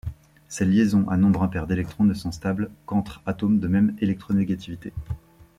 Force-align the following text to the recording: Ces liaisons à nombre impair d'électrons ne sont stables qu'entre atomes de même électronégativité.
Ces 0.49 0.65
liaisons 0.65 1.07
à 1.09 1.15
nombre 1.15 1.43
impair 1.43 1.67
d'électrons 1.67 2.05
ne 2.05 2.15
sont 2.15 2.31
stables 2.31 2.71
qu'entre 2.87 3.21
atomes 3.27 3.59
de 3.59 3.67
même 3.67 3.95
électronégativité. 3.99 4.93